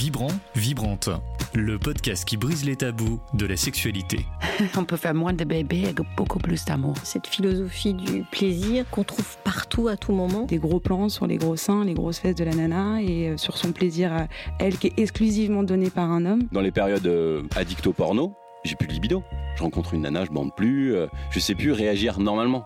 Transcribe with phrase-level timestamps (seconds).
[0.00, 1.10] Vibrant, Vibrante,
[1.52, 4.24] le podcast qui brise les tabous de la sexualité.
[4.78, 6.94] On peut faire moins de bébés avec beaucoup plus d'amour.
[7.02, 10.46] Cette philosophie du plaisir qu'on trouve partout à tout moment.
[10.46, 13.36] Des gros plans sur les gros seins, les grosses fesses de la nana et euh,
[13.36, 14.26] sur son plaisir à
[14.58, 16.44] elle qui est exclusivement donné par un homme.
[16.50, 18.32] Dans les périodes euh, addicto porno,
[18.64, 19.22] j'ai plus de libido.
[19.54, 22.64] Je rencontre une nana, je bande plus, euh, je sais plus réagir normalement.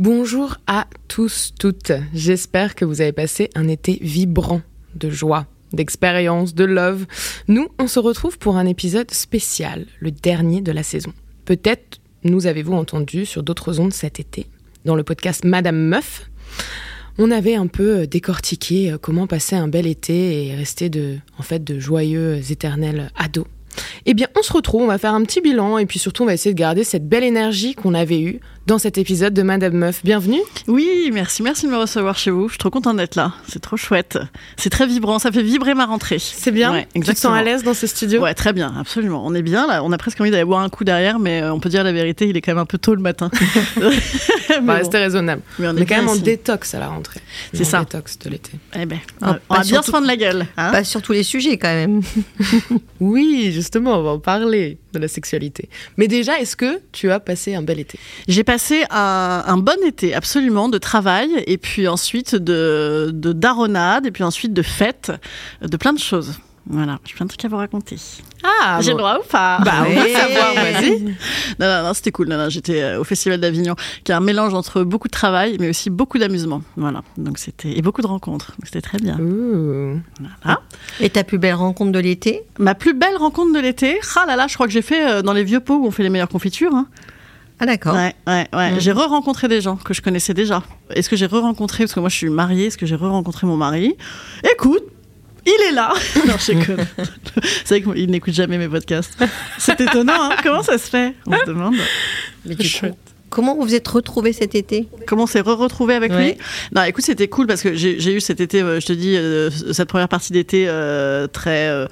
[0.00, 1.92] Bonjour à tous, toutes.
[2.14, 4.62] J'espère que vous avez passé un été vibrant
[4.94, 7.04] de joie, d'expérience, de love.
[7.48, 11.12] Nous, on se retrouve pour un épisode spécial, le dernier de la saison.
[11.44, 14.46] Peut-être nous avez-vous entendu sur d'autres ondes cet été,
[14.86, 16.30] dans le podcast Madame Meuf.
[17.18, 21.62] On avait un peu décortiqué comment passer un bel été et rester de, en fait,
[21.62, 23.44] de joyeux éternels ados.
[24.06, 26.26] Eh bien, on se retrouve, on va faire un petit bilan et puis surtout, on
[26.26, 29.72] va essayer de garder cette belle énergie qu'on avait eue dans cet épisode de Madame
[29.72, 30.00] Meuf.
[30.04, 30.38] Bienvenue.
[30.68, 32.46] Oui, merci, merci de me recevoir chez vous.
[32.46, 33.32] Je suis trop contente d'être là.
[33.48, 34.16] C'est trop chouette.
[34.56, 36.20] C'est très vibrant, ça fait vibrer ma rentrée.
[36.20, 36.70] C'est bien.
[36.70, 39.24] Ouais, Tu te sens à l'aise dans ce studio Ouais, très bien, absolument.
[39.26, 39.82] On est bien là.
[39.82, 41.90] On a presque envie d'aller boire un coup derrière, mais euh, on peut dire la
[41.90, 43.28] vérité, il est quand même un peu tôt le matin.
[43.76, 43.90] On va
[44.62, 45.02] Mais rester bon.
[45.02, 45.42] raisonnable.
[45.58, 47.18] Mais on On est est quand même en détox à la rentrée.
[47.52, 47.80] C'est En ça.
[47.80, 48.52] détox de l'été.
[48.78, 50.46] Eh ben, Ah, on va pas bien se prendre la gueule.
[50.56, 50.70] hein.
[50.70, 52.02] Pas sur tous les sujets quand même.
[53.00, 55.68] Oui, justement, on va en parler de la sexualité.
[55.96, 57.98] Mais déjà, est-ce que tu as passé un bel été?
[58.28, 63.32] J'ai passé un, bon été, absolument, de travail, et puis ensuite de, de
[64.06, 65.12] et puis ensuite de fête,
[65.62, 66.34] de plein de choses.
[66.66, 67.96] Voilà, j'ai plein de trucs à vous raconter.
[68.44, 71.00] Ah, J'ai le droit ou pas Bah, on va savoir, vas-y.
[71.58, 72.28] Non, non, non, c'était cool.
[72.28, 75.56] Non, non, j'étais euh, au Festival d'Avignon, qui est un mélange entre beaucoup de travail,
[75.58, 76.62] mais aussi beaucoup d'amusement.
[76.76, 77.02] Voilà.
[77.16, 78.52] Donc c'était et beaucoup de rencontres.
[78.52, 79.18] Donc c'était très bien.
[79.18, 80.00] Ouh.
[80.42, 80.60] Voilà.
[81.00, 82.42] Et ta plus belle rencontre de l'été?
[82.58, 83.98] Ma plus belle rencontre de l'été?
[84.16, 85.90] Ah là là, je crois que j'ai fait euh, dans les vieux pots où on
[85.90, 86.74] fait les meilleures confitures.
[86.74, 86.86] hein.
[87.58, 87.94] Ah d'accord.
[87.94, 88.70] Ouais, ouais, ouais.
[88.72, 88.80] Mm.
[88.80, 90.62] J'ai re-rencontré des gens que je connaissais déjà.
[90.94, 93.56] Est-ce que j'ai re-rencontré parce que moi je suis mariée Est-ce que j'ai re-rencontré mon
[93.56, 93.96] mari?
[94.52, 94.84] Écoute.
[95.46, 95.92] Il est là
[96.26, 96.86] Non, je déconne.
[97.64, 99.16] C'est vrai qu'il n'écoute jamais mes podcasts.
[99.58, 101.14] C'est étonnant, hein Comment ça se fait?
[101.26, 101.74] On se demande.
[102.44, 102.86] Mais du coup,
[103.30, 106.32] comment vous vous êtes retrouvés cet été Comment on s'est re-retrouvé avec Ouais.
[106.32, 106.34] lui
[106.74, 109.48] Non, écoute, c'était cool parce que j'ai eu cet été, euh, je te dis, euh,
[109.72, 111.86] cette première partie d'été euh, très euh,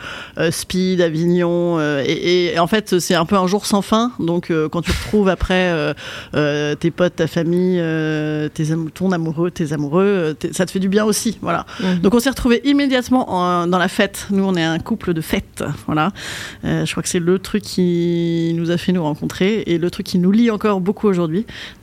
[0.51, 4.13] speed, Avignon, euh, et, et en fait, c'est un peu un jour sans fin.
[4.19, 5.95] Donc, euh, quand tu retrouves après euh,
[6.35, 10.71] euh, tes potes, ta famille, euh, tes am- ton amoureux, tes amoureux, euh, ça te
[10.73, 11.65] fait du bien aussi, voilà.
[11.81, 11.99] Mhm.
[12.01, 14.27] Donc, on s'est retrouvés immédiatement en- dans la fête.
[14.31, 16.11] Nous, on est un couple de fête, voilà.
[16.65, 19.91] Euh, je crois que c'est le truc qui nous a fait nous rencontrer et le
[19.91, 21.28] truc qui nous lie encore beaucoup aujourd'hui.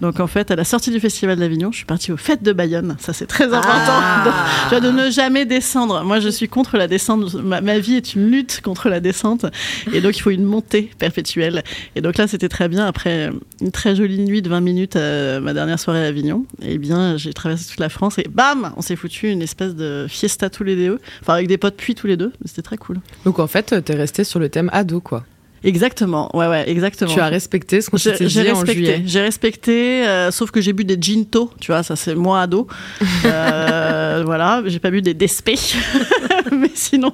[0.02, 2.54] Donc en fait, à la sortie du Festival d'Avignon, je suis partie aux fêtes de
[2.54, 2.96] Bayonne.
[3.00, 3.70] Ça, c'est très important.
[3.88, 4.46] Ah.
[4.66, 6.04] Tu vois, de ne jamais descendre.
[6.04, 7.34] Moi, je suis contre la descente.
[7.36, 9.46] Ma, ma vie est une lutte contre la descente.
[9.94, 11.64] Et donc, il faut une montée perpétuelle.
[11.96, 12.86] Et donc là, c'était très bien.
[12.86, 16.78] Après une très jolie nuit de 20 minutes à ma dernière soirée à Avignon, eh
[16.78, 20.50] bien, j'ai traversé toute la France et bam, on s'est foutu une espèce de fiesta
[20.50, 21.00] tous les deux.
[21.22, 22.32] Enfin, avec des potes puis tous les deux.
[22.46, 23.00] C'était très cool.
[23.24, 25.26] Donc en fait, t'es resté sur le thème ado, quoi.
[25.66, 26.30] Exactement.
[26.36, 27.12] Ouais, ouais, exactement.
[27.14, 29.02] Tu as respecté ce qu'on s'était dit en respecté, juillet.
[29.06, 32.68] j'ai respecté, euh, sauf que j'ai bu des ginto, tu vois, ça c'est moi ado.
[33.26, 35.56] Euh, voilà, j'ai pas bu des despé,
[36.52, 37.12] mais sinon,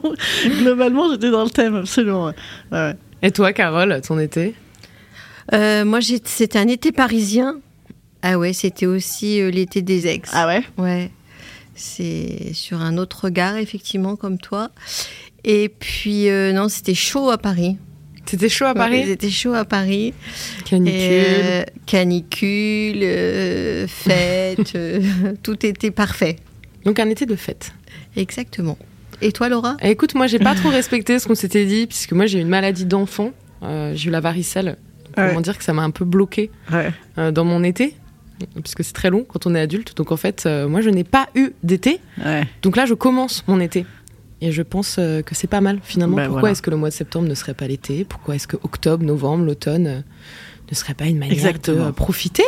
[0.62, 2.26] globalement, j'étais dans le thème, absolument.
[2.26, 2.34] ouais.
[2.72, 2.96] Ouais, ouais.
[3.24, 4.54] Et toi, Carole, ton été?
[5.54, 7.56] Euh, Moi, c'était un été parisien.
[8.22, 10.30] Ah ouais, c'était aussi euh, l'été des ex.
[10.34, 10.64] Ah ouais?
[10.78, 11.12] Ouais.
[11.76, 14.70] C'est sur un autre regard, effectivement, comme toi.
[15.44, 17.78] Et puis, euh, non, c'était chaud à Paris.
[18.26, 20.14] C'était chaud à Paris C'était chaud à Paris.
[20.66, 20.94] Canicule.
[20.96, 25.02] Et, euh, canicule, euh, fête, euh,
[25.44, 26.38] tout était parfait.
[26.86, 27.72] Donc un été de fête.
[28.16, 28.78] Exactement.
[29.22, 29.78] Et toi, Laura?
[29.82, 32.42] Eh, Écoute, moi, j'ai pas trop respecté ce qu'on s'était dit, puisque moi, j'ai eu
[32.42, 33.32] une maladie d'enfant.
[33.64, 34.78] Euh, j'ai eu la varicelle.
[35.18, 35.28] Ouais.
[35.28, 36.90] Comment dire que ça m'a un peu bloqué Ouais.
[37.20, 37.94] euh, dans mon été,
[38.64, 39.96] puisque c'est très long quand on est adulte.
[39.96, 42.00] Donc en fait, euh, moi, je n'ai pas eu d'été.
[42.26, 42.44] Ouais.
[42.64, 43.86] Donc là, je commence mon été.
[44.42, 46.16] Et je pense euh, que c'est pas mal finalement.
[46.18, 46.52] Ben Pourquoi voilà.
[46.54, 48.06] est-ce que le mois de septembre ne serait pas l'été?
[48.06, 50.00] Pourquoi est-ce que octobre, novembre, l'automne euh,
[50.70, 51.84] ne serait pas une manière Exactement.
[51.86, 52.44] de euh, profiter?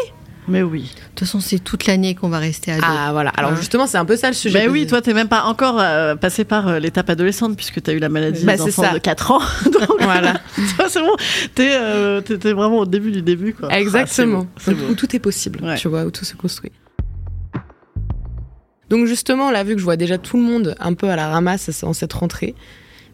[0.47, 0.81] Mais oui.
[0.81, 2.83] De toute façon, c'est toute l'année qu'on va rester ado.
[2.85, 3.29] Ah voilà.
[3.37, 3.57] Alors Ouais.
[3.57, 4.59] justement, c'est un peu ça le sujet.
[4.59, 7.94] Mais oui, toi, t'es même pas encore euh, passé par euh, l'étape adolescente, puisque t'as
[7.94, 8.91] eu la maladie Bah, d'enfant ça.
[8.94, 9.39] de 4 ans.
[9.65, 10.33] Donc, Voilà.
[10.75, 11.15] toi, c'est bon,
[11.56, 13.69] t'es euh, t'es- t'es vraiment au début du début, quoi.
[13.73, 14.47] Exactement.
[14.68, 15.77] Ah, où tout est possible, Ouais.
[15.77, 16.71] tu vois, où tout se construit.
[18.94, 21.28] Donc justement, là, vu que je vois déjà tout le monde un peu à la
[21.28, 22.54] ramasse en cette rentrée,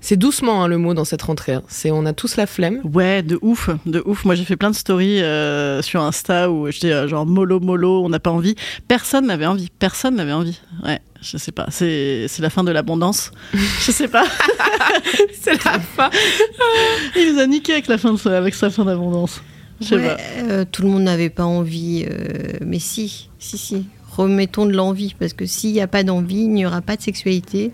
[0.01, 1.53] c'est doucement hein, le mot dans cette rentrée.
[1.53, 1.63] hein.
[1.67, 2.79] C'est on a tous la flemme.
[2.83, 4.23] Ouais, de ouf, de ouf.
[4.25, 8.03] Moi, j'ai fait plein de stories euh, sur Insta où j'étais euh, genre mollo mollo,
[8.03, 8.55] on n'a pas envie.
[8.87, 9.69] Personne n'avait envie.
[9.79, 10.59] Personne n'avait envie.
[10.85, 11.65] Ouais, je sais pas.
[11.69, 13.31] C'est c'est la fin de l'abondance.
[13.53, 14.25] je sais pas.
[15.41, 16.09] c'est la fin.
[17.17, 19.41] Il nous a niqué avec la fin de sa- avec sa fin d'abondance.
[19.81, 20.17] Je sais Ouais, pas.
[20.43, 23.85] euh, tout le monde n'avait pas envie, euh, mais si, si, si.
[24.09, 27.01] Remettons de l'envie, parce que s'il n'y a pas d'envie, il n'y aura pas de
[27.01, 27.71] sexualité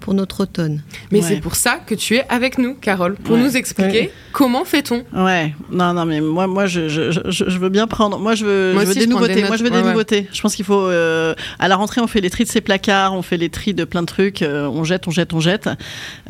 [0.00, 0.80] pour notre automne.
[1.10, 1.24] Mais Ouais.
[1.26, 3.42] c'est pour ça que tu es avec nous, Carole, pour Ouais.
[3.42, 4.10] nous expliquer Ouais.
[4.32, 5.02] comment fait-on.
[5.12, 8.16] Ouais, non, non, mais moi, moi, je, je, je, je veux bien prendre.
[8.20, 9.42] Moi, je veux, Moi je veux aussi, des nouveautés.
[9.42, 9.90] moi, je veux Ouais, des ouais.
[9.90, 10.28] nouveautés.
[10.32, 10.86] Je pense qu'il faut.
[10.86, 13.74] euh, à la rentrée, on fait les tris de ses placards, on fait les tris
[13.74, 14.42] de plein de trucs.
[14.42, 15.68] euh, on jette, on jette, on jette.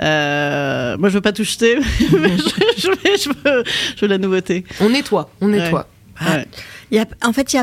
[0.00, 1.76] Euh, moi, je veux pas tout jeter,
[2.18, 3.64] mais je, je veux, je, veux,
[3.96, 4.64] je veux la nouveauté.
[4.80, 5.88] On nettoie, on nettoie.
[6.20, 6.46] Ouais.
[7.22, 7.60] En fait, il n'y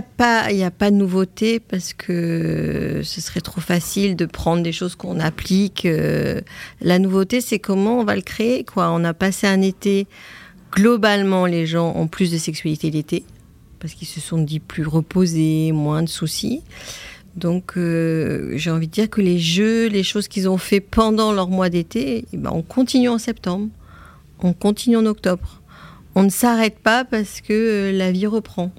[0.63, 5.19] a, pas- de nouveauté parce que ce serait trop facile de prendre des choses qu'on
[5.19, 5.85] applique.
[5.85, 6.41] euh.
[6.81, 8.65] La nouveauté, c'est comment on va le créer.
[8.75, 10.05] On a passé un été,
[10.71, 13.23] globalement, les gens ont plus de sexualité l'été
[13.79, 16.61] parce qu'ils se sont dit plus reposés, moins de soucis.
[17.35, 21.33] Donc, euh, j'ai envie de dire que les jeux, les choses qu'ils ont fait pendant
[21.33, 23.67] leur mois d'été, eh ben, on continue en septembre,
[24.39, 25.61] on continue en octobre.
[26.15, 28.71] On ne s'arrête pas parce que euh, la vie reprend.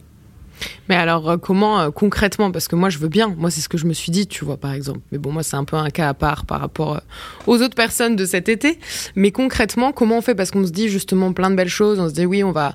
[0.89, 3.35] Mais alors, euh, comment euh, concrètement Parce que moi, je veux bien.
[3.37, 5.01] Moi, c'est ce que je me suis dit, tu vois, par exemple.
[5.13, 7.01] Mais bon, moi, c'est un peu un cas à part par rapport euh,
[7.47, 8.79] aux autres personnes de cet été.
[9.15, 10.35] Mais concrètement, comment on fait?
[10.35, 11.99] Parce qu'on se dit justement plein de belles choses.
[11.99, 12.75] On se dit, oui, on va.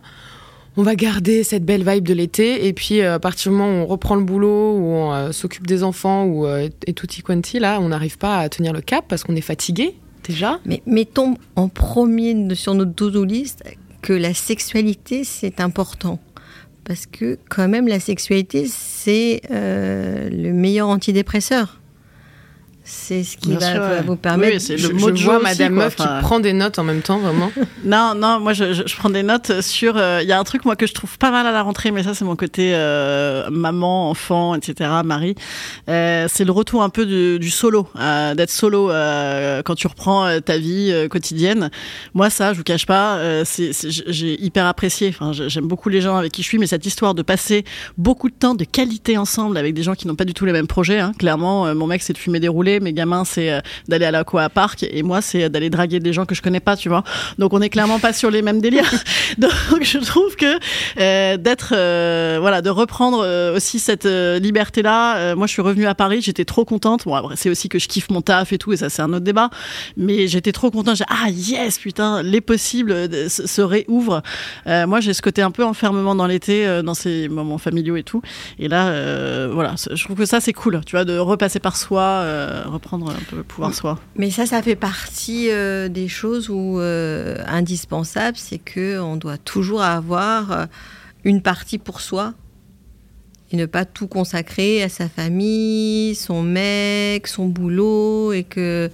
[0.78, 3.84] On va garder cette belle vibe de l'été et puis à partir du moment où
[3.84, 7.90] on reprend le boulot, où on s'occupe des enfants ou et tutti quanti là, on
[7.90, 10.62] n'arrive pas à tenir le cap parce qu'on est fatigué déjà.
[10.66, 13.66] Mais mettons en premier sur notre to-do list
[14.02, 16.20] que la sexualité, c'est important.
[16.84, 21.81] Parce que quand même, la sexualité, c'est euh, le meilleur antidépresseur.
[22.94, 24.02] C'est ce qui Bien va, sûr, va ouais.
[24.06, 24.54] vous permettre...
[24.56, 25.84] Oui, c'est Je, le je mot de vois jeu aussi, Madame quoi.
[25.86, 27.50] Meuf Enfin, qui prend des notes en même temps, vraiment.
[27.86, 29.96] Non, non, moi je, je- je prends des notes sur.
[29.98, 31.92] euh, Il y a un truc moi que je trouve pas mal à la rentrée,
[31.92, 34.90] mais ça c'est mon côté euh, maman, enfant, etc.
[35.06, 35.36] Marie.
[35.90, 39.88] Euh, c'est le retour un peu du, du solo, euh, d'être solo euh, quand tu
[39.88, 41.72] reprends euh, ta vie euh, quotidienne.
[42.14, 45.10] Moi ça, je vous cache pas, euh, c'est c'est- j'ai hyper apprécié.
[45.10, 47.64] Enfin, j'ai- j'aime beaucoup les gens avec qui je suis, mais cette histoire de passer
[47.98, 50.52] beaucoup de temps de qualité ensemble avec des gens qui n'ont pas du tout les
[50.54, 51.00] mêmes projets.
[51.00, 51.14] Hein.
[51.18, 54.12] Clairement, euh, mon mec c'est de fumer des roulés, mes gamins c'est euh, d'aller à
[54.12, 57.04] l'Aqua Park et moi c'est d'aller draguer des gens que je connais pas, tu vois.
[57.38, 58.92] Donc on est clairement pas sur les mêmes délires.
[59.38, 59.52] Donc
[59.82, 60.60] je trouve que
[61.00, 65.36] euh, d'être euh, voilà, de reprendre euh, aussi cette liberté là.
[65.36, 67.06] moi je suis revenue à Paris, j'étais trop contente.
[67.06, 69.14] Bon après c'est aussi que je kiffe mon taf et tout et ça c'est un
[69.14, 69.50] autre débat,
[69.98, 70.98] mais j'étais trop contente.
[70.98, 74.22] J'ai ah yes putain, les possibles euh, se, réouvrent.
[74.68, 77.96] Euh, moi j'ai ce côté un peu enfermement dans l'été euh, dans ces moments familiaux
[77.96, 78.22] et tout.
[78.60, 81.78] Et là euh, voilà, je trouve que ça c'est cool, tu vois, de repasser par
[81.78, 84.00] soi, euh, reprendre un peu le pouvoir soi.
[84.16, 89.38] Mais ça, ça fait partie euh, des choses où euh, indispensable, c'est que on doit
[89.38, 90.66] toujours avoir euh,
[91.24, 92.34] une partie pour soi
[93.52, 98.90] et ne pas tout consacrer à sa famille, son mec, son boulot, et que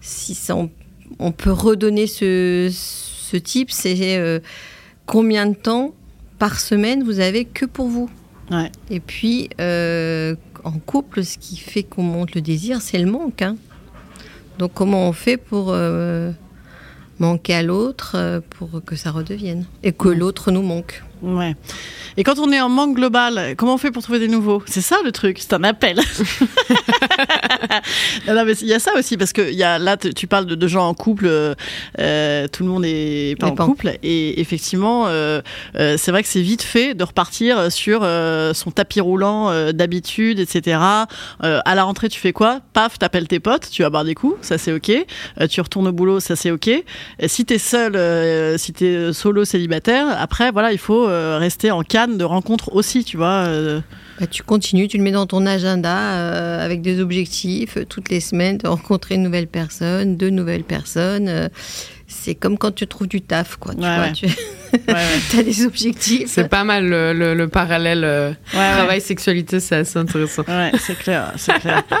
[0.00, 0.70] si ça, on,
[1.18, 4.40] on peut redonner ce, ce type, c'est euh,
[5.04, 5.94] combien de temps
[6.38, 8.08] par semaine vous avez que pour vous?
[8.50, 8.72] Ouais.
[8.88, 10.34] Et puis, euh,
[10.68, 13.42] en couple, ce qui fait qu'on monte le désir, c'est le manque.
[13.42, 13.56] hein.
[14.58, 16.32] Donc comment on fait pour euh,
[17.18, 21.02] manquer à l'autre euh, pour que ça redevienne et que l'autre nous manque?
[21.22, 21.54] Ouais.
[22.18, 24.60] Et quand on est en manque global, comment on fait pour trouver des nouveaux?
[24.66, 25.98] C'est ça le truc, c'est un appel.
[28.26, 30.54] non, mais il y a ça aussi parce que y a là tu parles de,
[30.54, 34.40] de gens en couple, euh, tout le monde pas N'est en pas en couple et
[34.40, 35.40] effectivement euh,
[35.76, 38.06] euh, c'est vrai que c'est vite fait de repartir sur
[38.54, 40.78] son tapis roulant d'habitude, etc.
[40.80, 42.60] À la rentrée tu fais quoi?
[42.72, 44.92] Paf, t'appelles tes potes, tu vas boire des coups, ça c'est ok.
[45.48, 46.68] Tu retournes au boulot, ça c'est ok.
[46.68, 51.07] Et si t'es seul, si t'es solo célibataire, après voilà il faut
[51.38, 53.44] rester en canne de rencontres aussi, tu vois.
[53.46, 53.80] euh.
[54.20, 58.08] Bah, tu continues, tu le mets dans ton agenda euh, avec des objectifs euh, toutes
[58.10, 61.28] les semaines de rencontrer une nouvelle personne, deux nouvelles personnes.
[61.28, 61.48] euh,
[62.10, 63.74] c'est comme quand tu trouves du taf, quoi.
[63.74, 64.12] Tu Ouais, vois, ouais.
[64.12, 65.38] tu Ouais, ouais.
[65.38, 66.24] as des objectifs.
[66.28, 68.72] C'est pas mal le, le- le parallèle euh, Ouais, ouais.
[68.72, 70.42] travail-sexualité, c'est assez intéressant.
[70.48, 71.82] Ouais, c'est clair, c'est clair.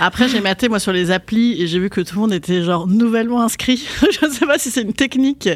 [0.00, 2.62] Après, j'ai maté moi sur les applis et j'ai vu que tout le monde était
[2.62, 3.86] genre nouvellement inscrit.
[4.02, 5.48] je sais pas si c'est une technique.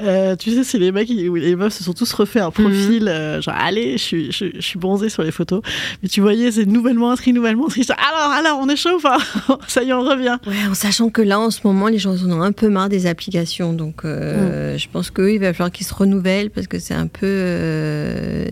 [0.00, 3.08] Euh, tu sais, c'est les mecs où les meufs se sont tous refait un profil.
[3.08, 5.62] euh, genre, allez, je suis, je, je suis bronzée sur les photos.
[6.02, 7.86] Mais tu voyais, c'est nouvellement inscrit, nouvellement inscrit.
[7.90, 8.98] Alors, alors, on est chaud,
[9.68, 10.38] ça y est, on revient.
[10.46, 12.88] Ouais, en sachant que là, en ce moment, les gens en ont un peu marre
[12.88, 13.72] des applications.
[13.72, 17.06] Donc, euh, je pense qu'eux, il va falloir qu'ils se renouvellent parce que c'est un
[17.06, 18.46] peu.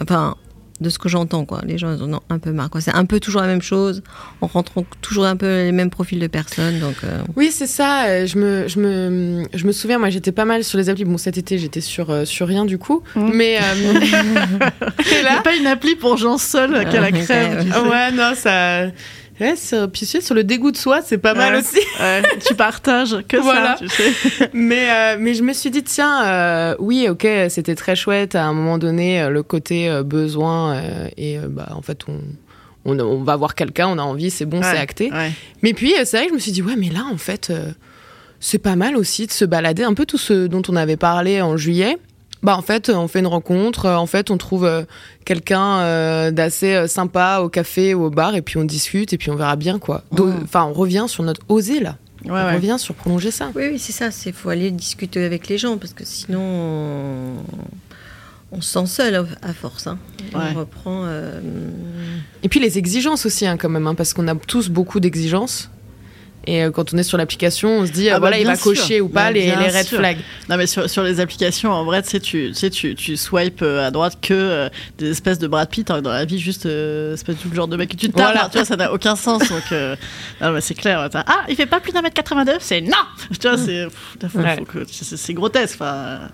[0.00, 0.36] enfin,
[0.84, 1.60] de ce que j'entends, quoi.
[1.66, 2.80] Les gens ils en ont un peu marre, quoi.
[2.80, 4.02] C'est un peu toujours la même chose.
[4.40, 6.78] On rentre toujours un peu les mêmes profils de personnes.
[6.78, 8.04] Donc, euh, Oui, c'est ça.
[8.04, 11.04] euh, Je me, je, me, je me souviens, moi j'étais pas mal sur les applis.
[11.04, 13.02] Bon, cet été j'étais sur, euh, sur rien du coup.
[13.16, 13.30] Mm.
[13.34, 13.58] Mais.
[13.58, 13.94] euh,
[15.24, 17.48] là, pas une appli pour gens seuls qu'à la sais.
[17.88, 18.86] ouais, non, ça.
[19.40, 21.80] Ouais, sur, puis sur le dégoût de soi, c'est pas mal aussi.
[22.00, 23.76] Ouais, tu partages que Voilà.
[23.76, 24.50] ça, tu sais.
[24.52, 28.44] mais, euh, mais je me suis dit, tiens, euh, oui, ok, c'était très chouette à
[28.44, 30.80] un moment donné, euh, le côté euh, besoin.
[31.16, 32.20] et bah, en fait, on,
[32.84, 35.10] on, on va voir quelqu'un, on a envie, c'est bon, c'est acté.
[35.62, 37.52] Mais puis, c'est vrai que je me suis dit, ouais, mais là, en fait,
[38.40, 41.42] c'est pas mal aussi de se balader, un peu tout ce dont on avait parlé
[41.42, 41.98] en juillet.
[42.44, 44.84] Bah, en fait, on fait une rencontre, euh, en fait, on trouve euh,
[45.24, 49.30] quelqu'un euh, d'assez sympa au café ou au bar, et puis on discute, et puis
[49.30, 50.04] on verra bien, quoi.
[50.44, 51.96] Enfin, on revient sur notre oser, là.
[52.26, 52.54] Ouais, on ouais.
[52.54, 53.50] revient sur prolonger ça.
[53.54, 54.08] Oui, oui, c'est ça.
[54.26, 57.32] Il faut aller discuter avec les gens parce que sinon, on,
[58.52, 59.86] on se sent seul à- à force.
[59.86, 59.98] hein.
[60.34, 60.40] Ouais.
[60.54, 61.02] On reprend.
[61.04, 61.40] euh,
[62.42, 65.68] Et puis les exigences aussi, hein, quand même, hein, parce qu'on a tous beaucoup d'exigences.
[66.46, 68.46] Et euh, quand on est sur l'application, on se dit, Ah euh, bah, voilà, il
[68.46, 68.64] va sûr.
[68.64, 69.98] cocher ou pas Bah, les, les red sûr.
[69.98, 70.18] flags.
[70.48, 73.16] Non, mais sur, sur les applications, en vrai, tu sais, tu, tu, sais, tu, tu
[73.16, 76.38] swipes euh, à droite que euh, des espèces de Brad Pitt, hein, dans la vie,
[76.38, 78.44] juste euh, espèce de genre de mec que tu te tapes, Voilà.
[78.46, 79.48] hein, tu vois, ça n'a aucun sens.
[79.48, 79.96] Donc, euh,
[80.40, 81.08] non, mais c'est clair.
[81.14, 82.90] Ah, il fait pas plus d'un mètre 82, c'est non
[83.40, 83.86] Tu vois, c'est
[84.34, 85.34] Ouais.
[85.34, 85.74] grotesque.
[85.80, 86.28] Enfin,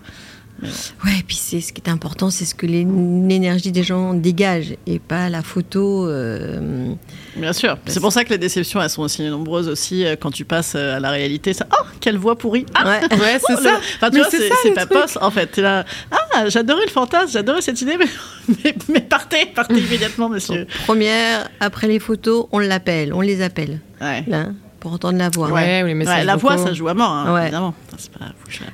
[0.63, 4.75] Ouais, et puis c'est ce qui est important, c'est ce que l'énergie des gens dégage
[4.85, 6.07] et pas la photo.
[6.07, 6.93] euh,
[7.35, 7.77] bien sûr.
[7.87, 10.73] C'est pour ça que les déceptions, elles sont aussi nombreuses aussi euh, quand tu passes
[10.75, 11.53] euh, à la réalité.
[11.53, 12.99] Ça, oh, quelle voix pourrie Ah, Ouais.
[13.17, 13.77] Ouais, c'est Oh, ça.
[13.97, 14.29] Enfin, tu Mais vois,
[14.63, 15.57] c'est pas poste en fait.
[15.57, 15.83] Là.
[16.11, 18.05] Ah, j'adorais le fantasme, j'adorais cette idée, mais,
[18.63, 20.67] mais, mais partez, partez immédiatement, monsieur.
[20.85, 24.23] Première, après les photos, on l'appelle, on les appelle, Ouais.
[24.27, 24.47] là,
[24.79, 25.49] pour entendre la voix.
[25.49, 27.41] Ouais, ou les messages Ouais, la voix, ça joue à mort, hein, Ouais.
[27.43, 27.73] évidemment.
[27.97, 28.25] C'est pas-.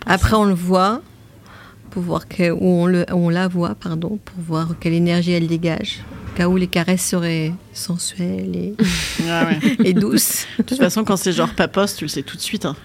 [0.06, 1.02] Après, on le voit,
[1.98, 5.32] pour voir que, où on, le, où on la voit, pardon, pour voir quelle énergie
[5.32, 6.02] elle dégage.
[6.32, 8.76] Au cas où les caresses seraient sensuelles et,
[9.24, 9.78] ouais.
[9.84, 10.46] et douces.
[10.60, 12.66] De toute façon, quand c'est genre pas poste, tu le sais tout de suite.
[12.66, 12.76] hein.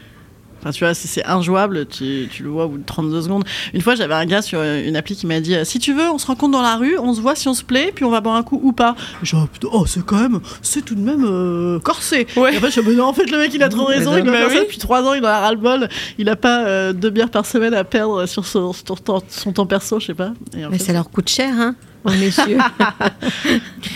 [0.63, 3.43] Enfin, tu vois, si c'est injouable, tu, tu le vois au bout de 32 secondes.
[3.75, 5.93] Une fois, j'avais un gars sur euh, une appli qui m'a dit euh, Si tu
[5.93, 8.05] veux, on se rencontre dans la rue, on se voit si on se plaît, puis
[8.05, 8.95] on va boire un coup ou pas.
[9.25, 12.29] Genre, putain, oh, c'est quand même, c'est tout de même euh, corsé.
[12.37, 12.55] Ouais.
[12.55, 14.23] Et après, je me dis Non, en fait, le mec, il a trop raison, il
[14.23, 15.89] doit Bah faire ça depuis 3 ans, il en a ras-le-bol.
[16.19, 19.53] Il a pas euh, deux bières par semaine à perdre sur son, sur ton- son
[19.53, 20.33] temps perso, je sais pas.
[20.57, 22.59] Et en Mais fait, ça leur coûte cher, hein, messieurs.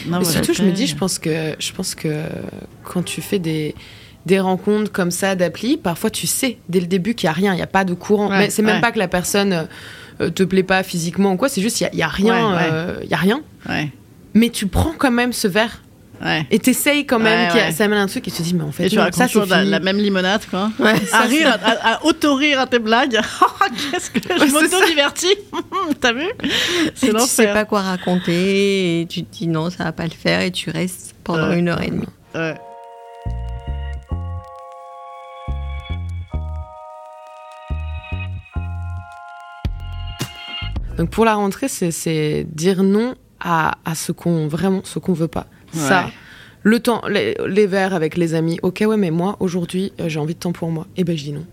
[0.07, 2.09] non, voilà, surtout, je me dis, je pense que, je pense que
[2.85, 3.75] quand tu fais des,
[4.27, 7.53] des rencontres comme ça d'appli, parfois tu sais dès le début qu'il n'y a rien,
[7.53, 8.29] il n'y a pas de courant.
[8.29, 8.81] Ouais, Mais c'est même ouais.
[8.81, 9.67] pas que la personne
[10.21, 12.51] euh, te plaît pas physiquement ou quoi, c'est juste il n'y a, y a rien.
[12.51, 12.69] Ouais, ouais.
[12.73, 13.41] euh, il y a rien.
[13.69, 13.91] Ouais,
[14.35, 15.81] Mais tu prends quand même ce verre
[16.25, 16.45] ouais.
[16.51, 18.73] et t'essayes quand même a- ça amène un truc et tu te dis, mais en
[18.73, 20.71] fait, Et tu non, racontes ça c'est toujours la, même limonade, quoi.
[20.81, 23.21] Ouais, à rire, à, à- auto-rire à tes blagues.
[23.93, 25.35] Qu'est-ce que je m'auto-divertis
[26.01, 26.27] T'as vu?
[26.97, 30.11] C'est tu sais pas quoi raconter et tu te dis non, ça va pas le
[30.11, 32.07] faire et tu restes pendant une heure et demie.
[32.35, 32.55] Ouais.
[40.97, 45.29] Donc pour la rentrée, c'est- dire non à, à ce qu'on vraiment, ce qu'on veut
[45.29, 45.47] pas.
[45.73, 46.11] Ça,
[46.63, 48.59] le temps, les, les verres avec les amis.
[48.63, 50.87] Ok, ouais, mais moi aujourd'hui, euh, j'ai envie de temps pour moi.
[50.97, 51.45] Et ben je dis non.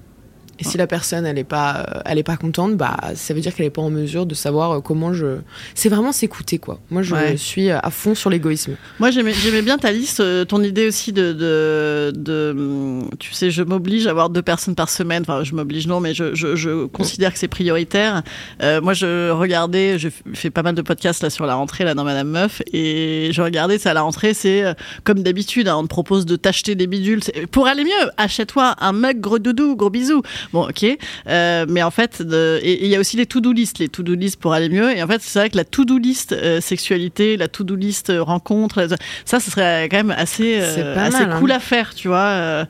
[0.64, 3.42] Et si la personne elle est pas, euh, elle est pas contente, bah ça veut
[3.42, 5.38] dire qu'elle est pas en mesure de savoir euh, comment je.
[5.76, 6.80] C'est vraiment s'écouter quoi.
[6.90, 7.38] Moi je Ouais.
[7.38, 8.76] suis à fond sur l'égoïsme.
[9.00, 13.52] Moi, j'aimais bien ta liste, euh, ton idée aussi de, de, de, hum, tu sais,
[13.52, 15.22] je m'oblige à avoir deux personnes par semaine.
[15.24, 18.24] Enfin, je m'oblige non, mais je, je, je considère que c'est prioritaire.
[18.62, 21.94] Euh, moi, je regardais, je fais pas mal de podcasts là sur la rentrée là
[21.94, 25.76] dans Madame Meuf, et je regardais ça à la rentrée, c'est euh, comme d'habitude, hein,
[25.78, 28.10] on te propose de t'acheter des bidules pour aller mieux.
[28.18, 30.22] Achète-toi un mug gros doudou, gros bisous.
[30.54, 30.86] Bon, ok,
[31.28, 33.90] Euh, mais en fait, de- et et il y a aussi les to-do list, les
[33.90, 34.96] to-do list pour aller mieux.
[34.96, 38.22] Et en fait, c'est vrai que la to-do list euh, sexualité, la to-do list euh,
[38.22, 38.88] rencontre,
[39.26, 41.40] ça, ce serait quand même assez, assez mal, hein.
[41.40, 42.66] cool à faire, tu vois.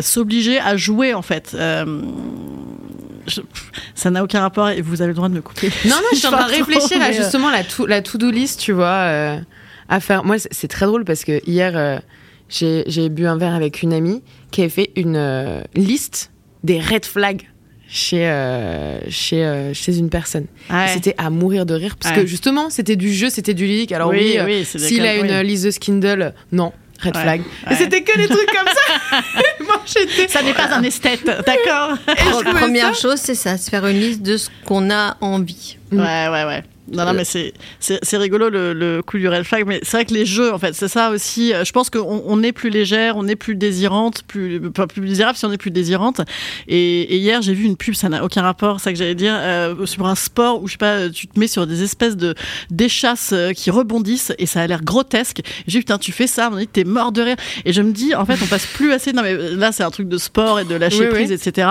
[0.00, 1.56] S'obliger à jouer, en fait.
[3.26, 3.40] Je-
[3.96, 5.68] ça n'a aucun rapport et vous avez le droit de me couper.
[5.84, 8.60] Non, non, je suis en train de réfléchir à justement la to- la to-do list,
[8.60, 9.40] tu vois,
[9.88, 10.24] à faire.
[10.24, 12.00] Moi, c'est- très drôle parce que hier,
[12.48, 16.30] j'ai j'ai bu un verre avec une amie qui avait fait une euh, liste
[16.66, 17.42] des red flags
[17.88, 20.46] chez, euh, chez, euh, chez une personne.
[20.70, 20.88] ouais.
[20.92, 22.22] C'était à mourir de rire parce Ouais.
[22.22, 23.92] que justement, c'était du jeu, c'était du leak.
[23.92, 25.30] Alors oui, euh, c'est des s'il a une oui.
[25.32, 26.72] euh, liseuse Kindle, non.
[27.00, 27.22] Red Ouais.
[27.22, 27.40] flag.
[27.66, 27.72] Ouais.
[27.72, 29.18] Et c'était que des trucs comme ça.
[29.60, 30.28] Et moi, j'étais.
[30.28, 31.96] Ça n'est pas un esthète, d'accord
[32.54, 35.76] Première ça- chose, c'est ça, se faire une liste de ce qu'on a envie.
[35.92, 36.62] Ouais, ouais, ouais.
[36.92, 40.14] Non, non, mais c'est rigolo le, le coup du red flag, mais c'est vrai que
[40.14, 41.52] les jeux, en fait, c'est ça aussi.
[41.52, 45.00] Euh, Je pense qu'on on est plus légère, on est plus désirante, plus pas plus
[45.06, 46.20] désirable si on est plus désirante.
[46.68, 49.14] Et, et hier, j'ai vu une pub, ça n'a aucun rapport, c'est ça que j'allais
[49.14, 52.16] dire, euh, sur un sport où je sais pas, tu te mets sur des espèces
[52.16, 52.34] de
[52.70, 55.40] d'échasses euh, qui rebondissent et ça a l'air grotesque.
[55.66, 57.36] J'ai dit putain, tu fais ça, on dit t'es mort de rire.
[57.64, 59.12] Et je me dis, en fait, on passe plus assez.
[59.12, 61.24] Non, mais euh, là, c'est un truc de sport et de lâcher Oui, oui.
[61.26, 61.68] prise, etc.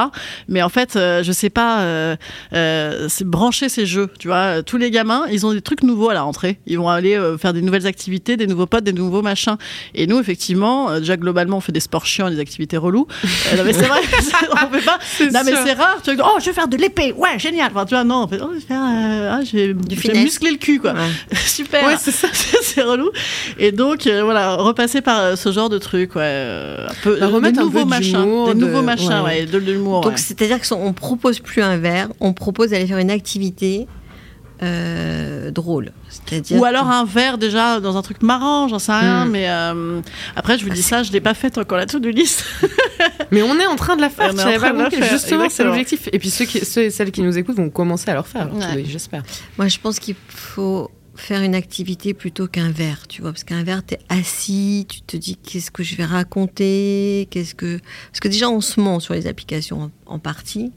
[0.49, 2.15] Mais en fait, euh, je sais pas, euh,
[2.53, 4.61] euh, c'est brancher ces jeux, tu vois.
[4.63, 6.59] Tous les gamins gamins, ils ont des trucs nouveaux à la rentrée.
[6.65, 9.55] Ils vont aller euh, faire des nouvelles activités, des nouveaux potes, des nouveaux machins.
[9.93, 13.07] Et nous, effectivement, euh, déjà globalement, on fait des sports chiants, des activités reloues.
[13.53, 13.99] Euh, non, mais c'est vrai,
[14.53, 14.97] on fait pas.
[15.31, 15.99] Non, mais c'est rare.
[16.03, 17.13] Tu vois, oh, je vais faire de l'épée.
[17.13, 17.69] Ouais, génial.
[17.71, 20.57] Enfin, tu vois, non, on fait, oh, je vais faire, euh, ah, j'ai musclé le
[20.57, 20.93] cul, quoi.
[20.93, 21.35] Ouais.
[21.45, 21.85] Super.
[21.85, 22.27] Ouais, c'est ça.
[22.33, 23.11] c'est relou.
[23.59, 26.21] Et donc, euh, voilà, repasser par euh, ce genre de truc, ouais.
[26.23, 28.45] euh, un peu, Bah, remettre des un peu nouveaux machins.
[28.47, 29.41] Des de- nouveaux machins, ouais.
[29.41, 30.01] ouais, de l'humour.
[30.01, 30.17] Donc ouais.
[30.17, 33.87] c'est-à-dire qu'on propose plus un verre, on propose d'aller faire une activité
[34.61, 35.91] euh, drôle.
[36.09, 39.29] C'est-à-dire Ou alors un verre déjà dans un truc marrant, j'en sais rien, Mm.
[39.31, 40.01] mais euh,
[40.35, 42.43] après je vous dis ça, je l'ai pas fait encore la to-do list.
[43.31, 44.97] Mais on est en train de la faire, On train pas de la compris.
[45.01, 46.07] faire, Justement, c'est l'objectif.
[46.13, 48.53] Et puis ceux, qui, ceux et celles qui nous écoutent vont commencer à leur faire.
[48.53, 48.85] Ouais.
[48.85, 49.23] J'espère.
[49.57, 53.63] Moi, je pense qu'il faut faire une activité plutôt qu'un verre, tu vois, parce qu'un
[53.63, 57.79] verre, t'es assis, tu te dis qu'est-ce que je vais raconter, qu'est-ce que...
[58.11, 60.71] Parce que déjà, on se ment sur les applications en, en partie.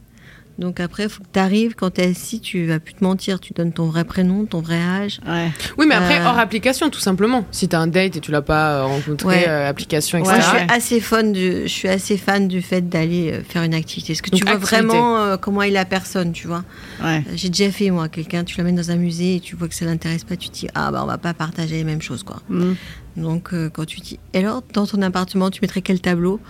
[0.59, 3.05] Donc après, il faut que tu arrives, quand tu es assis, tu vas plus te
[3.05, 5.21] mentir, tu donnes ton vrai prénom, ton vrai âge.
[5.27, 5.51] Ouais.
[5.79, 6.27] Oui, mais après, Euh.
[6.27, 7.45] hors application, tout simplement.
[7.53, 9.49] Si t'as un date et tu l'as pas euh, rencontré, Ouais.
[9.49, 10.35] euh, application, etc.
[10.41, 14.15] je suis assez fan du, je suis assez fan du fait d'aller faire une activité.
[14.15, 14.77] Parce que tu vois activité.
[14.85, 16.65] vraiment euh, comment est la personne, tu vois.
[17.05, 17.23] Ouais.
[17.37, 19.85] J'ai déjà fait, moi, quelqu'un, tu l'amènes dans un musée et tu vois que ça
[19.85, 22.43] l'intéresse pas, tu te dis, ah bah on va pas partager les mêmes choses, quoi.
[22.49, 22.73] Mm.
[23.17, 26.41] Donc euh, quand tu dis, et alors, dans ton appartement, tu mettrais quel tableau?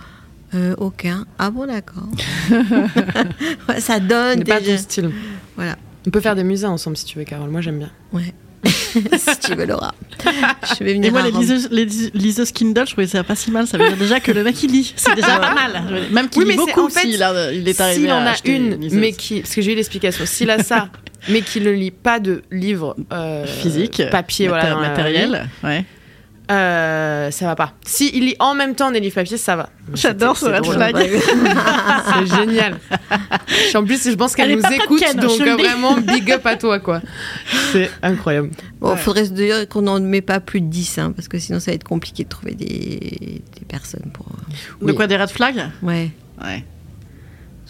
[0.55, 1.25] Euh, Aucun.
[1.37, 2.07] Ah bon, d'accord.
[3.69, 4.77] Ouais, ça donne n'est pas déjà.
[4.77, 5.11] ton style.
[5.55, 5.75] Voilà.
[6.07, 7.49] On peut faire des musées ensemble si tu veux, Carole.
[7.49, 7.91] Moi, j'aime bien.
[8.13, 8.33] Ouais.
[8.65, 9.93] si tu veux, Laura.
[10.77, 13.51] Je vais venir Et moi, les liseuses, les liseuses Kindle, je trouvais ça pas si
[13.51, 13.67] mal.
[13.67, 14.93] Ça veut dire déjà que le mec il lit.
[14.97, 15.81] C'est déjà pas mal.
[16.11, 17.21] Même qu'il Oui, lit beaucoup en fait, s'il il
[17.67, 19.41] est arrivé S'il en a une, mais qui.
[19.41, 20.25] Parce que j'ai eu l'explication.
[20.25, 20.89] S'il a ça,
[21.29, 25.49] mais qu'il ne lit pas de livre euh, physique, papier, maté- voilà, matériel.
[25.63, 25.85] Ouais.
[26.49, 27.73] Euh, ça va pas.
[27.85, 29.69] Si il lit en même temps des livres papier, ça va.
[29.93, 30.95] J'adore ce red flag.
[30.97, 32.77] C'est génial.
[33.75, 37.01] En plus, je pense qu'elle nous écoute, donc vraiment big up à toi, quoi.
[37.71, 38.49] C'est incroyable.
[38.79, 38.97] Bon, Ouais.
[38.97, 41.71] faudrait se dire qu'on n'en met pas plus de 10, hein, parce que sinon ça
[41.71, 44.27] va être compliqué de trouver des, des personnes pour.
[44.27, 45.69] euh, De quoi des red flags?
[45.83, 46.63] Ouais, Ouais.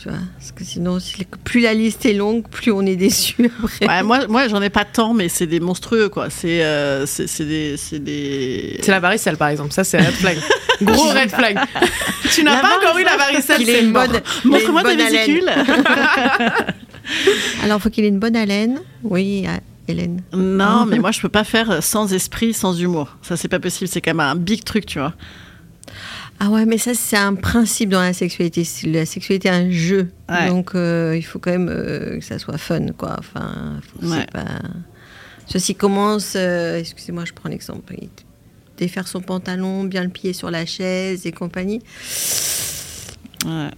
[0.01, 0.17] Tu vois.
[0.37, 3.87] Parce que sinon, si- plus la liste est longue, plus on est déçu après.
[3.87, 6.29] Ouais, moi, moi j'en ai pas tant, mais c'est des monstrueux, quoi.
[6.29, 7.75] C'est euh, c'est c'est des.
[7.77, 8.79] C'est des...
[8.87, 9.71] La varicelle, par exemple.
[9.73, 10.37] Ça, c'est red flag.
[10.81, 11.57] Gros red flag.
[12.33, 15.49] tu n'as pas encore eu la varicelle, c'est bonne, Montre-moi qu'il ait ta une bonne
[15.49, 15.67] haleine.
[15.67, 16.65] vésicule.
[17.63, 18.79] Alors, faut qu'il ait une bonne haleine.
[19.03, 20.21] Oui, ah, Hélène.
[20.33, 23.17] non, mais moi, je peux pas faire sans esprit, sans humour.
[23.21, 23.89] Ça, c'est pas possible.
[23.89, 25.13] C'est quand même un big truc, tu vois.
[26.41, 28.63] Ah ouais, mais ça, c'est un principe dans la sexualité.
[28.85, 30.09] La sexualité est un jeu.
[30.29, 30.47] Ouais.
[30.47, 33.17] Donc, euh, il faut quand même euh, que ça soit fun, quoi.
[33.19, 34.19] Enfin, Ouais.
[34.21, 34.45] c'est pas...
[35.47, 36.33] Ceci commence...
[36.37, 37.93] euh, Excusez-moi, je prends l'exemple.
[38.77, 41.81] Défaire son pantalon, bien le pied sur la chaise et compagnie.
[43.45, 43.69] Ouais.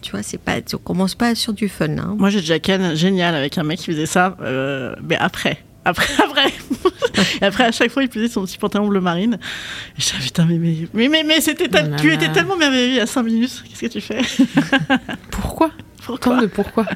[0.00, 0.56] Tu vois, c'est pas...
[0.74, 2.16] On commence pas sur du fun, hein.
[2.18, 4.36] Moi, j'ai déjà ken génial avec un mec qui faisait ça,
[5.08, 5.58] mais après.
[5.84, 6.52] Après, après.
[7.40, 9.38] Et après, à chaque fois, il faisait son petit pantalon bleu marine.
[9.96, 12.56] Et je disais, putain, mais, mais, mais, mais, mais c'était tel- Oh tu étais tellement
[12.56, 13.62] merveilleux il y a 5 minutes.
[13.68, 14.20] Qu'est-ce que tu fais?
[15.30, 15.70] Pourquoi?
[16.04, 16.40] Pourquoi?
[16.40, 16.86] De pourquoi?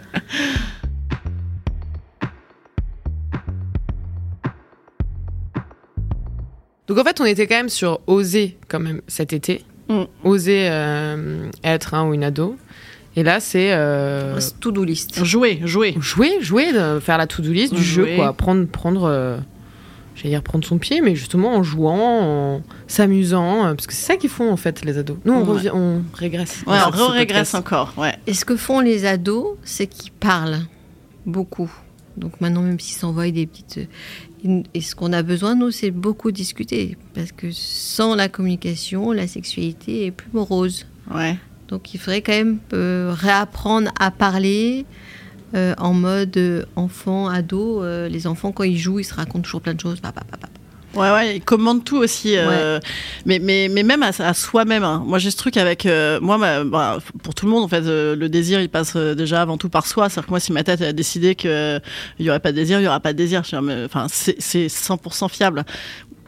[6.86, 9.64] Donc en fait, on était quand même sur oser quand même cet été.
[9.88, 10.02] Mm.
[10.24, 12.56] Oser euh, être un ou une ado.
[13.16, 15.22] Et là, c'est euh, To-do list.
[15.24, 15.94] Jouer, jouer.
[16.00, 18.10] jouer, jouer, de faire la to-do list du Jouer.
[18.10, 18.32] jeu, quoi.
[18.32, 19.36] Prendre, prendre, euh,
[20.16, 24.04] j'allais dire prendre son pied, mais justement en jouant, en s'amusant, euh, parce que c'est
[24.06, 25.16] ça qu'ils font en fait les ados.
[25.24, 25.44] Nous, on, Ouais.
[25.52, 26.64] revient, on régresse.
[26.66, 27.92] Ouais, on régresse encore.
[27.96, 28.14] Ouais.
[28.26, 30.58] Et ce que font les ados, c'est qu'ils parlent
[31.24, 31.70] beaucoup.
[32.16, 33.78] Donc maintenant, même s'ils s'envoient des petites...
[34.46, 36.96] euh, Et ce qu'on a besoin, nous, c'est beaucoup discuter.
[37.14, 40.86] Parce que sans la communication, la sexualité est plus morose.
[41.14, 41.36] Ouais.
[41.68, 44.84] Donc il faudrait quand même euh, réapprendre à parler
[45.54, 47.82] euh, en mode euh, enfant, ado.
[48.08, 50.00] Les enfants, quand ils jouent, ils se racontent toujours plein de choses.
[50.00, 50.52] Papa, papa, papa.
[50.94, 52.36] Ouais, ouais, il commande tout aussi.
[53.26, 54.84] mais, mais, mais même à, à soi-même.
[54.84, 55.02] hein.
[55.04, 55.88] Moi, j'ai ce truc avec.
[56.20, 59.68] moi, bah, pour tout le monde, en fait, le désir, il passe déjà avant tout
[59.68, 60.08] par soi.
[60.08, 61.80] C'est-à-dire que moi, si ma tête a décidé qu'il
[62.20, 63.42] n'y aurait pas de désir, il n'y aura pas de désir.
[63.84, 65.64] Enfin, c'est 100% fiable.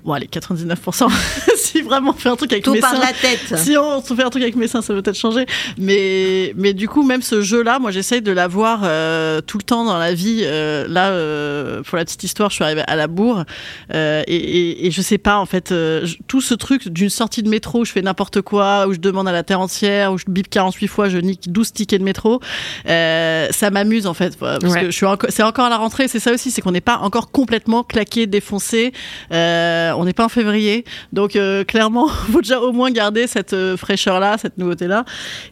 [0.07, 1.09] Bon, allez, 99%.
[1.57, 3.01] si vraiment on fait un truc avec Tout mes par seins.
[3.01, 3.59] la tête.
[3.59, 5.47] Si on se fait un truc avec mes seins, ça peut peut-être changer.
[5.79, 9.85] Mais, mais du coup, même ce jeu-là, moi, j'essaye de l'avoir euh, tout le temps
[9.85, 10.42] dans la vie.
[10.45, 13.45] Euh, là, euh, pour la petite histoire, je suis arrivée à la bourre
[13.92, 17.42] euh, et, et, et je sais pas, en fait, euh, tout ce truc d'une sortie
[17.42, 20.19] de métro où je fais n'importe quoi, où je demande à la terre entière, où
[20.19, 22.40] je bip 48 fois, je nique 12 tickets de métro,
[22.88, 24.37] euh, ça m'amuse en fait.
[24.38, 24.81] Parce Ouais.
[24.83, 26.99] que je suis c'est encore à la rentrée, c'est ça aussi, c'est qu'on n'est pas
[26.99, 28.92] encore complètement claqué, défoncé.
[29.33, 33.52] Euh, on n'est pas en février, donc euh, clairement, faut déjà au moins garder cette
[33.52, 35.04] euh, fraîcheur-là, cette nouveauté-là.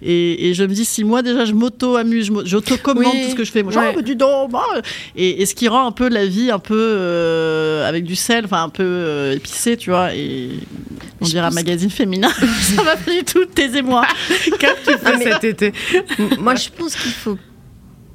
[0.03, 3.45] Et, et je me dis, si moi déjà je m'auto-amuse, j'auto-commande Oui, tout ce que
[3.45, 3.87] je fais, moi, ouais.
[3.91, 4.63] Ah, bah, dis donc, bah,
[5.17, 8.45] et, et ce qui rend un peu la vie un peu euh, avec du sel,
[8.45, 10.15] enfin un peu euh, épicé, tu vois.
[10.15, 10.51] Et
[11.21, 12.29] on Je dirait un magazine féminin.
[12.61, 14.05] Ça va pas du tout, taisez-moi.
[14.07, 15.73] Ah, mais- cet été.
[16.39, 17.39] Moi, je pense qu'il faut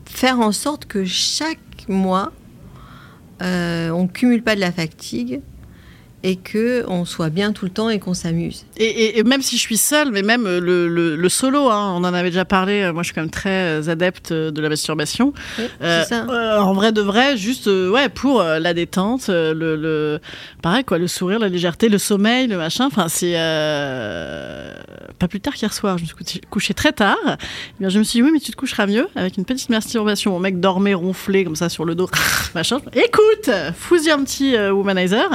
[0.05, 2.31] faire en sorte que chaque mois,
[3.41, 5.41] euh, on cumule pas de la fatigue
[6.23, 8.65] et que on soit bien tout le temps et qu'on s'amuse.
[8.77, 11.69] Et, et- et même si je suis seule, mais même euh, le, le- le solo,
[11.69, 12.81] hein, on en avait déjà parlé.
[12.81, 15.33] euh, Moi, je suis quand même très euh, adepte de la masturbation.
[15.81, 16.25] Euh, c'est ça.
[16.29, 20.19] euh, en vrai de vrai, juste euh, ouais pour la détente, le, le
[20.61, 22.85] pareil quoi, le sourire, la légèreté, le sommeil, le machin.
[22.87, 23.35] Enfin, c'est
[25.19, 25.97] pas plus tard qu'hier soir.
[25.97, 27.17] Je me suis couché- couché très tard.
[27.27, 27.35] Eh
[27.79, 30.31] bien, je me suis dit oui, mais tu te coucheras mieux avec une petite masturbation.
[30.31, 32.09] Mon mec dormait ronflé comme ça sur le dos,
[32.55, 32.79] machin.
[32.93, 35.29] Écoute, fous-y un petit womanizer.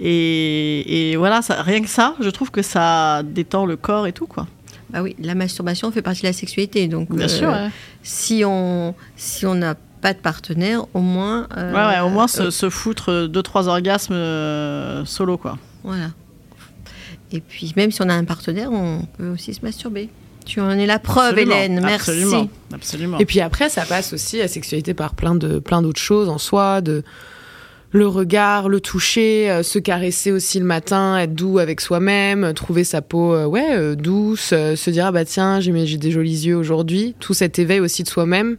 [0.00, 4.12] Et, et voilà, ça, rien que ça, je trouve que ça détend le corps et
[4.12, 4.46] tout quoi.
[4.90, 7.48] Bah oui, la masturbation fait partie de la sexualité, donc Bien euh, sûr.
[7.48, 7.70] Ouais.
[8.02, 12.28] si on si on n'a pas de partenaire, au moins euh, ouais, ouais, au moins
[12.28, 15.58] se, euh, se foutre deux trois orgasmes euh, solo quoi.
[15.82, 16.10] voilà.
[17.30, 20.10] Et puis même si on a un partenaire, on peut aussi se masturber.
[20.44, 21.80] Tu en es la preuve, Absolument, Hélène.
[21.80, 22.10] Merci.
[22.10, 22.48] Absolument.
[22.74, 23.18] absolument.
[23.20, 26.38] Et puis après, ça passe aussi la sexualité par plein de plein d'autres choses en
[26.38, 27.04] soi, de
[27.92, 32.52] le regard, le toucher, euh, se caresser aussi le matin, être doux avec soi-même, euh,
[32.52, 36.10] trouver sa peau euh, ouais euh, douce, euh, se dire ah bah tiens j'ai des
[36.10, 38.56] jolis yeux aujourd'hui, tout cet éveil aussi de soi-même.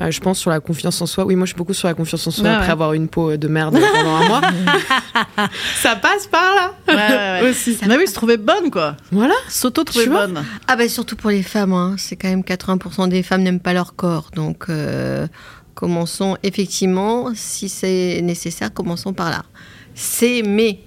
[0.00, 1.26] Euh, je pense sur la confiance en soi.
[1.26, 2.72] Oui, moi je suis beaucoup sur la confiance en soi Ouais, après ouais.
[2.72, 4.40] avoir une peau de merde pendant un mois.
[5.82, 7.50] ça passe par là Ouais, ouais, ouais.
[7.50, 7.76] aussi.
[7.86, 8.96] Mais oui, se trouver bonne quoi.
[9.10, 9.34] Voilà.
[9.48, 10.42] S'auto trouver bonne.
[10.66, 11.94] Ah bah surtout pour les femmes, hein.
[11.98, 14.30] c'est quand même 80% des femmes n'aiment pas leur corps.
[14.34, 15.26] Donc euh,
[15.74, 19.42] commençons effectivement, si c'est nécessaire, commençons par là.
[19.94, 20.80] S'aimer.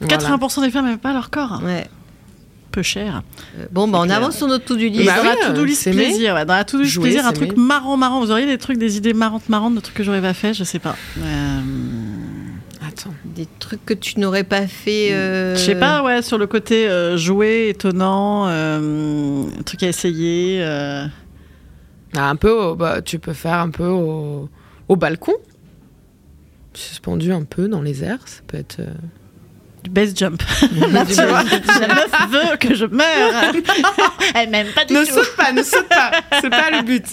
[0.00, 0.16] Voilà.
[0.18, 1.60] 80% des femmes n'aiment pas leur corps.
[1.64, 1.86] Ouais.
[2.72, 3.22] Peu cher.
[3.58, 4.18] Euh, bon, bah on clair.
[4.18, 5.06] avance sur notre tout du Et list.
[5.06, 6.44] Bah dans oui, la to-do euh, list plaisir, ouais.
[6.44, 8.20] dans la to-do list Jouer, plaisir, un truc marrant, marrant.
[8.20, 10.62] Vous auriez des trucs, des idées marrantes, marrantes, de trucs que j'aurais pas fait, je
[10.64, 10.94] sais pas.
[11.18, 11.60] Euh,
[12.86, 13.12] Attends.
[13.24, 15.12] Des trucs que tu n'aurais pas fait.
[15.12, 19.88] euh, Je sais pas, ouais, sur le côté euh, jouet, étonnant, euh, un truc à
[19.88, 20.60] essayer.
[22.14, 22.18] Euh.
[22.18, 24.48] Ah, un peu, au- bah, tu peux faire un peu au,
[24.88, 25.34] au balcon,
[26.74, 28.80] suspendu un peu dans les airs, ça peut être.
[28.80, 28.86] euh,
[29.82, 30.42] Du base jump.
[30.92, 31.42] Là, Tu vois,
[31.80, 33.52] la meuf veut que je meure.
[34.34, 35.12] Elle m'aime pas du ne tout.
[35.12, 37.04] saute pas, ne saute pas, c'est pas le but.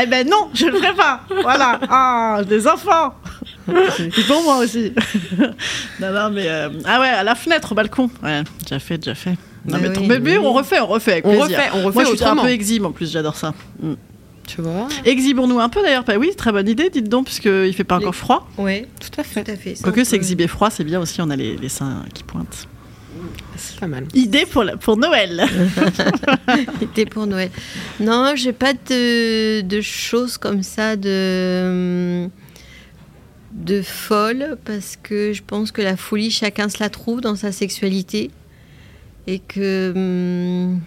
[0.00, 1.20] Eh ben non, je le ferai pas.
[1.42, 1.80] Voilà.
[1.88, 3.14] Ah, des enfants.
[3.96, 4.92] C'est pour moi aussi.
[6.00, 8.10] non, non, mais euh, ah ouais, à la fenêtre, au balcon.
[8.22, 9.36] Ouais, déjà fait, déjà fait.
[9.66, 9.94] Non, Bah mais, oui.
[9.94, 11.58] ton bébé, on refait, on refait avec On plaisir.
[11.58, 13.52] refait, on refait Moi, je suis un peu exhibe en plus, j'adore ça.
[13.82, 13.92] Mm.
[14.46, 16.02] Tu vois Exhibons-nous un peu d'ailleurs.
[16.04, 18.48] Bah oui, très bonne idée, dites donc, puisqu'il fait pas Les- encore froid.
[18.58, 19.44] Ouais, Tout à fait.
[19.44, 19.74] tout à fait.
[19.76, 22.22] Ça, Quoique c'est peut- exhiber froid, c'est bien aussi, on a les, les seins qui
[22.24, 22.66] pointent.
[23.56, 24.06] C'est pas mal.
[24.14, 25.44] Idée pour, la- pour Noël.
[26.80, 27.50] C'était pour Noël.
[28.00, 32.28] Non, j'ai pas de, de choses comme ça de
[33.52, 37.50] de folle parce que je pense que la folie chacun se la trouve dans sa
[37.50, 38.30] sexualité
[39.26, 40.80] et que hum,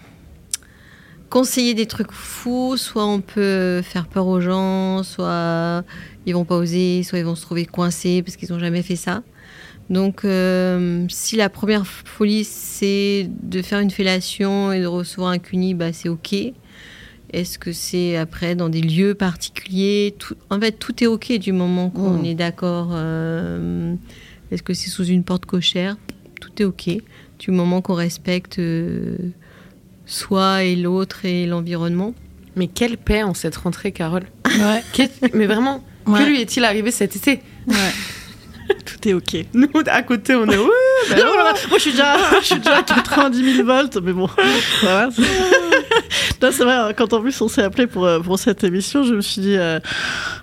[1.30, 5.82] conseiller des trucs fous, soit on peut faire peur aux gens, soit
[6.26, 8.96] ils vont pas oser, soit ils vont se trouver coincés parce qu'ils ont jamais fait
[8.96, 9.22] ça.
[9.90, 15.38] Donc, euh, si la première folie, c'est de faire une fellation et de recevoir un
[15.38, 16.34] cuni, bah, c'est OK.
[17.32, 20.14] Est-ce que c'est après dans des lieux particuliers?
[20.18, 22.24] Tout, En fait, tout est OK du moment qu'on Mm.
[22.26, 22.90] est d'accord.
[22.92, 23.94] euh,
[24.50, 25.96] Est-ce que c'est sous une porte cochère?
[26.40, 26.88] Tout est OK.
[27.38, 29.16] Du moment qu'on respecte euh,
[30.06, 32.14] soi et l'autre et l'environnement.
[32.56, 34.24] Mais quelle paix en cette rentrée, Carole.
[34.46, 35.08] Ouais.
[35.34, 36.20] Mais vraiment, Ouais.
[36.20, 37.40] que lui est-il arrivé cet été?
[37.66, 37.74] Ouais.
[38.84, 39.36] Tout est ok.
[39.54, 40.56] Nous, à côté, on est.
[40.56, 40.64] Ouais,
[41.10, 41.54] bah, Voilà.
[41.68, 44.28] Moi, je suis déjà, je suis déjà à 90 000 volts, mais bon.
[44.82, 45.08] Voilà.
[46.42, 49.14] Non, c'est vrai, quand en plus on s'est appelé pour, euh, pour cette émission, je
[49.14, 49.80] me suis dit, euh,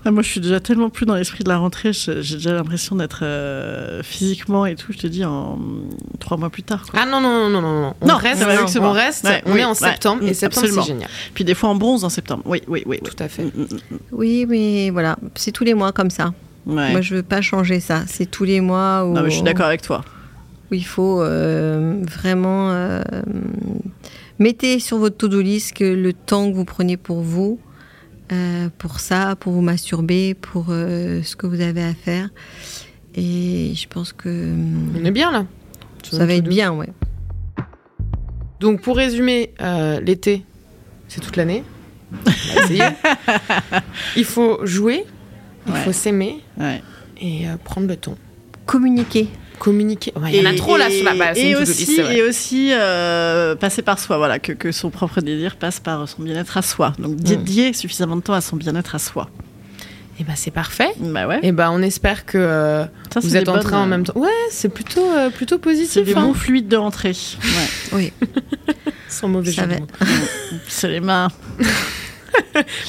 [0.04, 2.96] ah, moi je suis déjà tellement plus dans l'esprit de la rentrée, j'ai déjà l'impression
[2.96, 5.60] d'être euh, physiquement et tout, je te dis, en
[6.20, 6.86] trois mois plus tard.
[6.90, 7.00] Quoi.
[7.02, 7.94] Ah non, non, non, non, non.
[8.02, 10.68] On Non, reste, c'est on reste, Ouais, on oui, est en septembre, mm, et septembre,
[10.74, 11.10] c'est génial.
[11.34, 12.44] Puis des fois en bronze en septembre.
[12.46, 13.00] Oui, oui, oui.
[13.02, 13.10] oui.
[13.10, 13.44] Tout à fait.
[13.46, 16.34] Mm, mm, Oui, mais voilà, c'est tous les mois comme ça.
[16.66, 16.76] mm.
[16.78, 16.92] Ouais.
[16.92, 18.04] Moi, je veux pas changer ça.
[18.08, 20.04] C'est tous les mois où, Non, mais je suis d'accord avec toi.
[20.72, 23.02] où il faut euh, vraiment euh,
[24.40, 27.60] mettez sur votre to-do list que le temps que vous prenez pour vous,
[28.32, 32.30] euh, pour ça, pour vous masturber, pour euh, ce que vous avez à faire.
[33.16, 34.54] Et je pense que
[35.00, 35.46] On est bien là.
[36.10, 36.90] ça va être bien, ouais.
[38.60, 40.46] Donc pour résumer, euh, l'été,
[41.08, 41.64] c'est toute l'année.
[44.16, 45.06] Il faut jouer,
[45.68, 45.80] il Ouais.
[45.84, 46.82] faut s'aimer Ouais.
[47.20, 48.18] et euh, prendre le temps.
[48.66, 49.28] Communiquer.
[49.62, 50.12] Communiquer.
[50.16, 51.38] Ouais, il y en a trop là sur la base.
[51.38, 55.80] Et aussi, et aussi euh, passer par soi, voilà, que, que, son propre désir passe
[55.80, 56.94] par son bien-être à soi.
[56.98, 57.22] Donc mm.
[57.22, 59.30] dédier suffisamment de temps à son bien-être à soi.
[60.18, 60.90] Et eh ben c'est parfait.
[61.00, 61.38] Bah ouais.
[61.38, 62.86] Et eh ben on espère que euh,
[63.22, 64.20] vous êtes en train en même temps.
[64.20, 65.92] Ouais, c'est plutôt euh, plutôt positif.
[65.92, 66.22] C'est des hein.
[66.22, 67.16] mots fluides de rentrée.
[67.44, 67.70] Ouais.
[67.94, 68.14] oui.
[69.10, 69.64] Sans mauvais jeu
[70.68, 71.28] C'est les mains.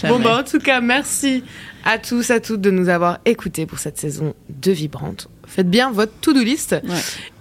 [0.05, 1.45] bon bah en tout cas merci
[1.85, 5.29] à tous, à toutes de nous avoir écoutés pour cette saison de Vibrante.
[5.55, 6.75] Faites bien votre to-do list.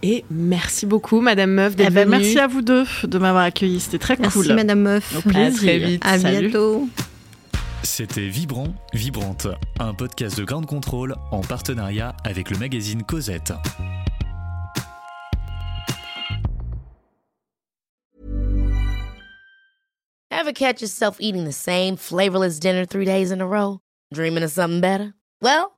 [0.03, 3.79] Et merci beaucoup, Madame Meuf, d'être eh ben, Merci à vous deux de m'avoir accueilli.
[3.79, 4.25] C'était très cool.
[4.33, 5.15] Merci, Madame Meuf.
[5.15, 5.53] Au plaisir.
[5.53, 6.03] À très vite.
[6.05, 6.89] À bientôt.
[7.83, 9.47] C'était Vibrant, Vibrante,
[9.79, 13.53] un podcast de grande contrôle en partenariat avec le magazine Cosette.
[20.29, 23.79] Ever catch yourself eating the same flavorless dinner three days in a row?
[24.13, 25.13] Dreaming of something better?
[25.41, 25.77] Well,